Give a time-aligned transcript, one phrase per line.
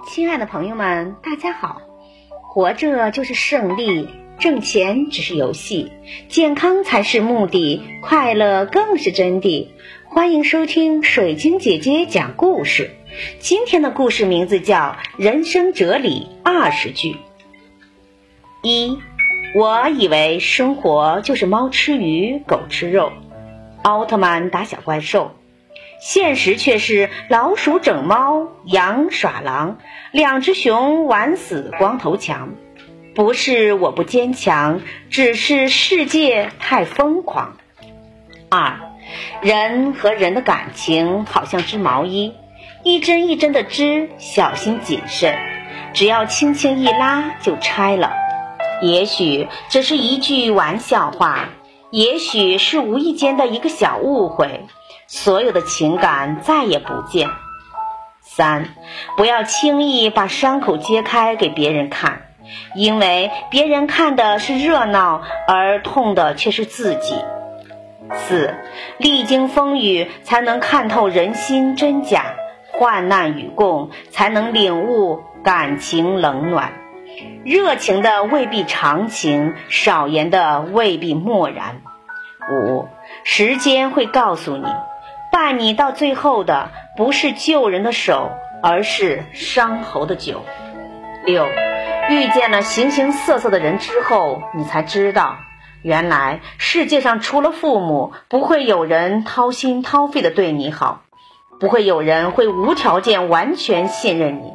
[0.00, 1.82] 亲爱的朋友们，大家好！
[2.42, 5.92] 活着就是胜利，挣钱只是游戏，
[6.28, 9.68] 健康才是目的，快乐更是真谛。
[10.06, 12.90] 欢迎收听水晶姐姐讲故事。
[13.38, 14.76] 今天的故事名字叫
[15.18, 17.12] 《人生哲理二十句》。
[18.62, 18.98] 一，
[19.54, 23.12] 我以为生活就是猫吃鱼，狗吃肉，
[23.82, 25.32] 奥特曼打小怪兽。
[26.02, 29.78] 现实却是老鼠整猫，羊耍狼，
[30.10, 32.48] 两只熊玩死光头强。
[33.14, 37.56] 不是我不坚强，只是世界太疯狂。
[38.50, 38.80] 二，
[39.42, 42.34] 人和人的感情好像织毛衣，
[42.82, 45.38] 一针一针的织，小心谨慎，
[45.94, 48.12] 只要轻轻一拉就拆了。
[48.82, 51.50] 也许只是一句玩笑话，
[51.92, 54.66] 也许是无意间的一个小误会。
[55.06, 57.28] 所有的情感再也不见。
[58.22, 58.70] 三，
[59.16, 62.22] 不要轻易把伤口揭开给别人看，
[62.74, 67.14] 因为别人看的是热闹，而痛的却是自己。
[68.14, 68.54] 四，
[68.96, 72.34] 历经风雨才能看透人心真假，
[72.72, 76.72] 患难与共才能领悟感情冷暖，
[77.44, 81.82] 热情的未必长情，少言的未必漠然。
[82.50, 82.88] 五，
[83.24, 84.66] 时间会告诉你。
[85.30, 90.44] 伴你到最后的不是救人的手，而是伤喉的酒。
[91.24, 91.46] 六，
[92.10, 95.38] 遇见了形形色色的人之后，你才知道，
[95.80, 101.02] 原来世界上除了父母，不会有人掏心掏肺的对你好，
[101.62, 104.52] 不会有人会无条件完全信任你，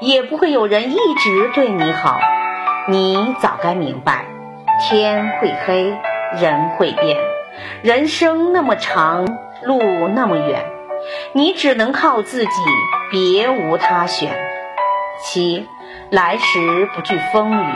[0.00, 2.18] 也不会有人一直对你好。
[2.88, 4.26] 你早该明白，
[4.82, 5.96] 天会黑，
[6.40, 7.16] 人会变，
[7.84, 9.24] 人生那么长。
[9.62, 10.64] 路那么远，
[11.32, 12.50] 你只能靠自己，
[13.12, 14.36] 别无他选。
[15.22, 15.68] 七，
[16.10, 17.72] 来时不惧风雨，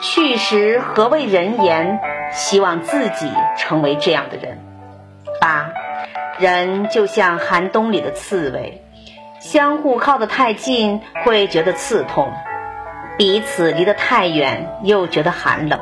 [0.00, 2.00] 去时何谓人言？
[2.32, 4.58] 希望自己成为这样的人。
[5.40, 5.70] 八，
[6.38, 8.82] 人就像寒冬里的刺猬，
[9.40, 12.32] 相互靠得太近会觉得刺痛，
[13.16, 15.80] 彼此离得太远又觉得寒冷。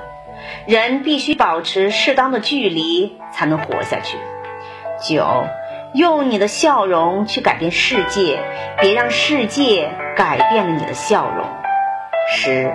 [0.67, 4.19] 人必须保持适当的距离，才能活下去。
[5.01, 5.45] 九，
[5.93, 8.39] 用你的笑容去改变世界，
[8.81, 11.47] 别让世界改变了你的笑容。
[12.29, 12.73] 十，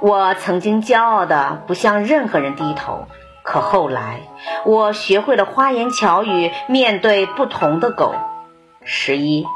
[0.00, 3.06] 我曾经骄傲的不向任何人低头，
[3.44, 4.22] 可后来
[4.64, 8.14] 我学会了花言巧语面对不同的狗。
[8.82, 9.46] 十一，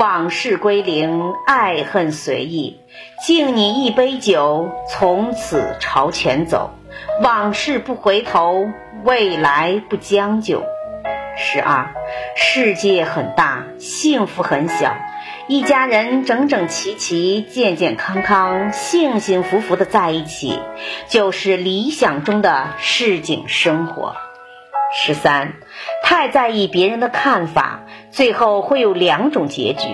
[0.00, 2.80] 往事归零，爱恨随意，
[3.24, 6.70] 敬你一杯酒，从此朝前走，
[7.22, 8.66] 往事不回头，
[9.04, 10.62] 未来不将就。
[11.36, 11.94] 十二，
[12.36, 14.94] 世界很大，幸福很小，
[15.48, 20.60] 一家人整整齐齐、健健康康、幸幸福福的在一起，
[21.08, 24.14] 就是理想中的市井生活。
[24.96, 25.54] 十三，
[26.04, 27.80] 太在意别人的看法，
[28.10, 29.88] 最后会有两种结局：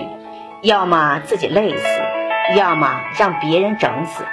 [0.61, 1.85] 要么自己累死，
[2.55, 4.23] 要么让别人整死。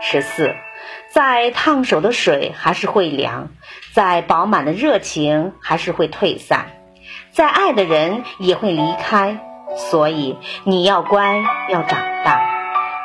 [0.00, 0.54] 十四。
[1.10, 3.48] 再烫手的水还是会凉，
[3.92, 6.66] 再饱满的热情还是会退散，
[7.32, 9.40] 再爱的人也会离开。
[9.76, 12.40] 所以你要乖，要长大，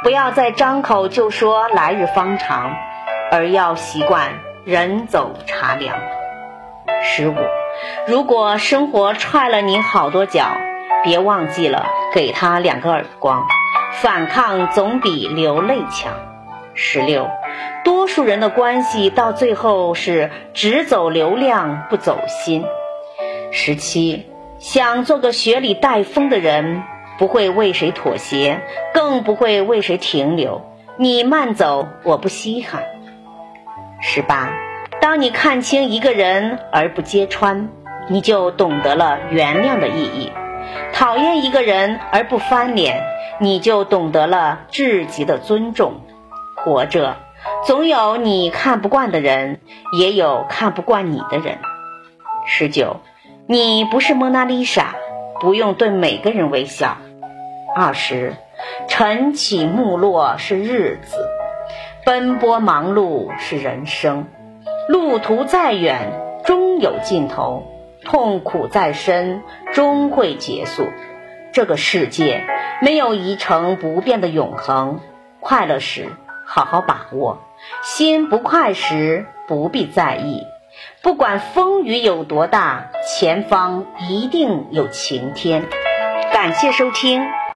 [0.01, 2.73] 不要再张口就说来日方长，
[3.31, 5.95] 而要习惯人走茶凉。
[7.03, 7.35] 十五，
[8.07, 10.47] 如果生活踹了你好多脚，
[11.03, 13.45] 别忘记了给他两个耳光，
[14.01, 16.13] 反抗总比流泪强。
[16.73, 17.29] 十六。
[17.83, 22.63] 多数人的关系到最后是只走流量不走心。
[23.51, 24.25] 十七，
[24.59, 26.83] 想做个雪里带风的人，
[27.17, 28.61] 不会为谁妥协，
[28.93, 30.61] 更不会为谁停留。
[30.97, 32.83] 你慢走，我不稀罕。
[34.01, 34.49] 十八，
[35.01, 37.69] 当你看清一个人而不揭穿，
[38.09, 40.31] 你就懂得了原谅的意义；
[40.93, 43.01] 讨厌一个人而不翻脸，
[43.39, 46.01] 你就懂得了至极的尊重。
[46.55, 47.17] 活着。
[47.65, 49.61] 总有你看不惯的人，
[49.97, 51.59] 也有看不惯你的人。
[52.45, 52.97] 十九，
[53.47, 54.95] 你不是蒙娜丽莎，
[55.39, 56.97] 不用对每个人微笑。
[57.73, 58.35] 二十，
[58.89, 61.15] 晨起暮落是日子，
[62.05, 64.27] 奔波忙碌是人生。
[64.89, 66.11] 路途再远，
[66.43, 67.63] 终有尽头；
[68.03, 70.85] 痛苦再深，终会结束。
[71.53, 72.45] 这个世界
[72.81, 74.99] 没有一成不变的永恒。
[75.39, 76.09] 快乐时，
[76.45, 77.39] 好好把握。
[77.81, 80.43] 心不快时，不必在意。
[81.01, 85.67] 不管风雨有多大，前方一定有晴天。
[86.31, 87.21] 感谢收听。